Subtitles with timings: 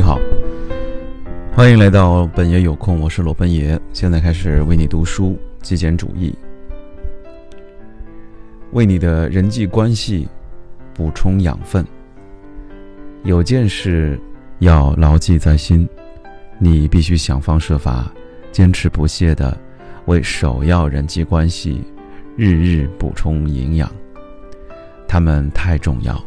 [0.00, 0.18] 你好，
[1.54, 6.34] 欢迎来到本爷有空，我是罗本爷，现在开始为你读书，极简主义，
[8.72, 10.26] 为你的人际关系
[10.94, 11.86] 补充养分。
[13.24, 14.18] 有件事
[14.60, 15.86] 要牢记在心，
[16.58, 18.10] 你必须想方设法、
[18.50, 19.54] 坚持不懈的
[20.06, 21.84] 为首要人际关系
[22.38, 23.92] 日日补充营养，
[25.06, 26.18] 他们太重要，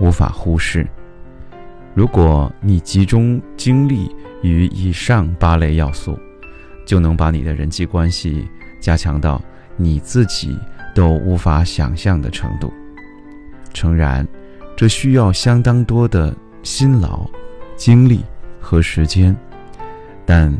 [0.00, 0.86] 无法忽视。
[1.94, 6.18] 如果你集中精力于以上八类要素，
[6.86, 8.46] 就能把你的人际关系
[8.80, 9.42] 加强到
[9.76, 10.56] 你自己
[10.94, 12.72] 都无法想象的程度。
[13.74, 14.26] 诚然，
[14.76, 17.28] 这需要相当多的辛劳、
[17.76, 18.20] 精力
[18.60, 19.36] 和时间，
[20.24, 20.52] 但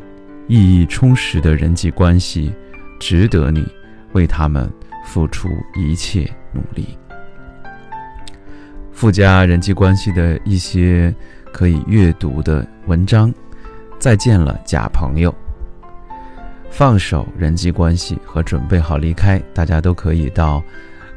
[0.47, 2.53] 意义充实的人际关系
[2.99, 3.67] 值得你
[4.13, 4.71] 为他们
[5.05, 6.99] 付出一切努力。
[9.01, 11.15] 附加人际关系的一些
[11.55, 13.33] 可以阅读的文章：
[13.99, 15.35] 再见了，假朋友。
[16.71, 20.63] 放手人际关系和准备好离开，大家都可以到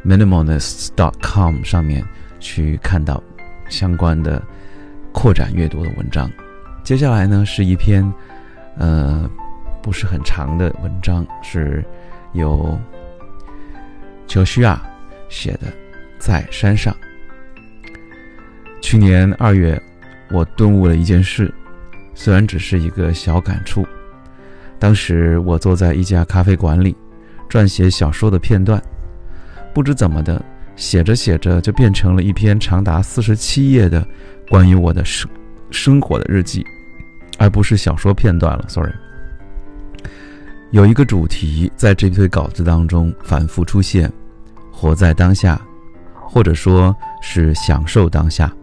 [0.05, 2.01] minimalist.com 上面
[2.39, 3.21] 去看到
[3.67, 4.41] 相关的
[5.11, 6.31] 扩展阅读的文章。
[6.85, 8.01] 接下来呢，是一篇
[8.77, 9.29] 呃
[9.81, 11.83] 不是很长的文章，是
[12.31, 12.79] 由
[14.25, 14.81] 乔西亚
[15.27, 15.67] 写的，
[16.17, 16.95] 在山上。
[18.93, 19.81] 去年二月，
[20.29, 21.51] 我顿悟了一件事，
[22.13, 23.83] 虽然只是一个小感触。
[24.77, 26.95] 当时我坐在一家咖啡馆里，
[27.49, 28.79] 撰写小说的片段，
[29.73, 30.39] 不知怎么的，
[30.75, 34.07] 写着写着就变成了一篇长达四十七页的
[34.47, 35.27] 关于我的生
[35.71, 36.63] 生活的日记，
[37.39, 38.63] 而不是小说片段了。
[38.67, 38.93] Sorry，
[40.69, 44.13] 有一个主题在这篇稿子当中反复出现：
[44.71, 45.59] 活在当下，
[46.13, 48.55] 或者说是享受当下。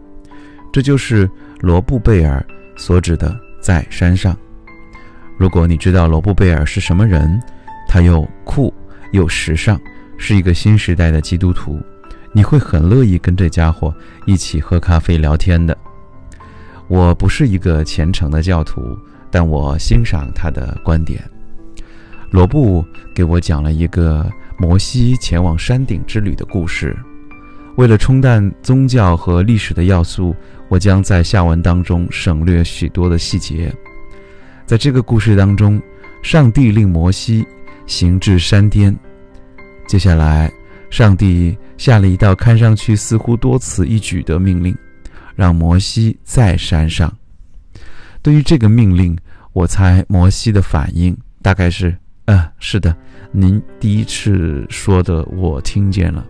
[0.71, 2.43] 这就是罗布贝尔
[2.77, 4.35] 所指的在山上。
[5.37, 7.41] 如果你知道罗布贝尔是什么人，
[7.87, 8.73] 他又酷
[9.11, 9.79] 又时尚，
[10.17, 11.79] 是一个新时代的基督徒，
[12.31, 13.93] 你会很乐意跟这家伙
[14.25, 15.77] 一起喝咖啡聊天的。
[16.87, 18.97] 我不是一个虔诚的教徒，
[19.29, 21.21] 但我欣赏他的观点。
[22.29, 26.95] 罗布给我讲了一个摩西前往山顶之旅的故事。
[27.77, 30.35] 为了冲淡宗教和历史的要素，
[30.67, 33.73] 我将在下文当中省略许多的细节。
[34.65, 35.81] 在这个故事当中，
[36.21, 37.45] 上帝令摩西
[37.87, 38.95] 行至山巅。
[39.87, 40.51] 接下来，
[40.89, 44.75] 上帝下了一道看上去似乎多此一举的命令，
[45.35, 47.11] 让摩西在山上。
[48.21, 49.17] 对于这个命令，
[49.53, 51.93] 我猜摩西的反应大概是
[52.25, 52.95] ：“嗯，是的，
[53.31, 56.25] 您第一次说的我听见了。”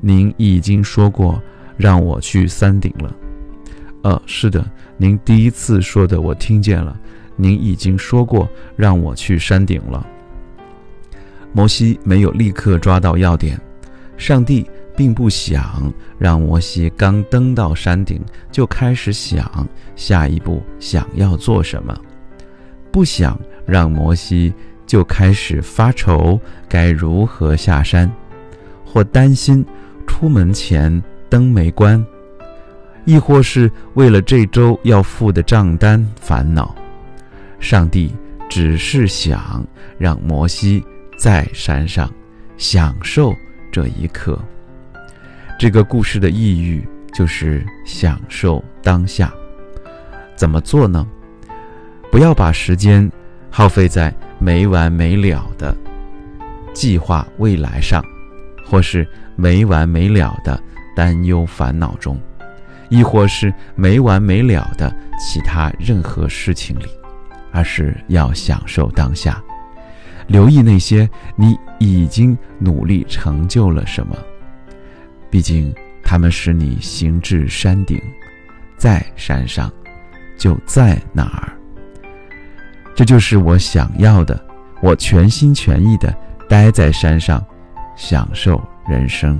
[0.00, 1.40] 您已经说过
[1.76, 3.14] 让我去山顶了，
[4.02, 4.64] 呃，是的，
[4.96, 6.98] 您第一次说的我听见了。
[7.36, 10.06] 您已经说过让我去山顶了。
[11.52, 13.60] 摩西没有立刻抓到要点，
[14.16, 21.98] 上帝并不想让摩西刚登到山顶就开始想下一步想要做什么，
[22.90, 24.52] 不想让摩西
[24.86, 26.38] 就开始发愁
[26.68, 28.10] 该如何下山，
[28.84, 29.64] 或担心。
[30.20, 32.04] 出门前灯没关，
[33.06, 36.74] 亦或是为了这周要付的账单烦恼，
[37.58, 38.14] 上帝
[38.46, 39.66] 只是想
[39.96, 40.84] 让摩西
[41.16, 42.12] 在山上
[42.58, 43.34] 享受
[43.72, 44.38] 这一刻。
[45.58, 49.32] 这个故事的意喻就是享受当下。
[50.36, 51.06] 怎么做呢？
[52.12, 53.10] 不要把时间
[53.48, 55.74] 耗费在没完没了的
[56.74, 58.04] 计划未来上，
[58.64, 59.06] 或是。
[59.36, 60.62] 没完没了的
[60.94, 62.20] 担忧烦恼中，
[62.90, 66.84] 亦或是没完没了的其他任何事情里，
[67.50, 69.42] 而是要享受当下，
[70.26, 74.14] 留意那些你已经努力成就了什么，
[75.30, 75.72] 毕竟
[76.04, 77.98] 他们使你行至山顶，
[78.76, 79.72] 在山上，
[80.36, 81.50] 就在那儿。
[82.94, 84.38] 这就是我想要的，
[84.82, 86.14] 我全心全意的
[86.46, 87.42] 待在山上，
[88.00, 88.60] 享受。
[88.88, 89.38] 人生，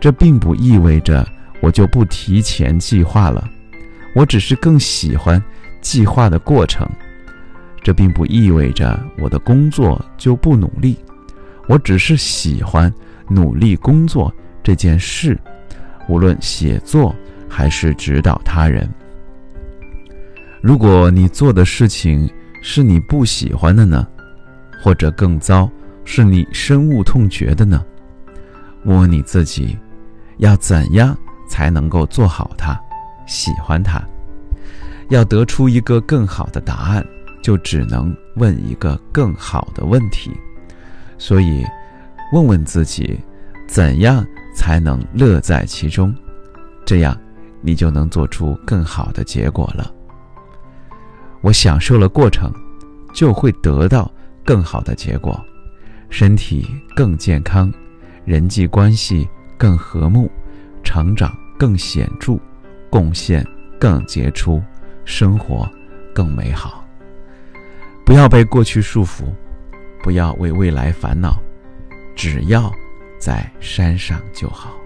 [0.00, 1.26] 这并不意味着
[1.60, 3.46] 我就不提前计划了，
[4.14, 5.42] 我只是更喜欢
[5.82, 6.88] 计划的过程。
[7.82, 10.96] 这并不意味着我的工作就不努力，
[11.68, 12.90] 我只是喜欢
[13.28, 15.38] 努力工作这件事，
[16.08, 17.14] 无论写作
[17.46, 18.88] 还是指导他人。
[20.62, 22.30] 如果你做的事情
[22.62, 24.06] 是你不喜欢的呢？
[24.80, 25.68] 或者更糟，
[26.04, 27.84] 是你深恶痛绝的呢？
[28.84, 29.78] 问问你自己，
[30.38, 31.16] 要怎样
[31.48, 32.78] 才能够做好它，
[33.26, 34.02] 喜欢它？
[35.08, 37.06] 要得出一个更好的答案，
[37.42, 40.32] 就只能问一个更好的问题。
[41.18, 41.64] 所以，
[42.32, 43.20] 问问自己，
[43.68, 44.24] 怎样
[44.56, 46.14] 才能乐在其中？
[46.84, 47.16] 这样，
[47.60, 49.92] 你就能做出更好的结果了。
[51.42, 52.52] 我享受了过程，
[53.14, 54.10] 就会得到
[54.44, 55.40] 更好的结果，
[56.12, 57.72] 身体更健康，
[58.26, 59.26] 人际关系
[59.56, 60.30] 更和睦，
[60.84, 62.38] 成长更显著，
[62.90, 63.42] 贡献
[63.80, 64.62] 更杰出，
[65.06, 65.66] 生活
[66.14, 66.84] 更美好。
[68.04, 69.22] 不要被过去束缚，
[70.02, 71.42] 不要为未来烦恼，
[72.14, 72.70] 只要
[73.18, 74.81] 在山上就好。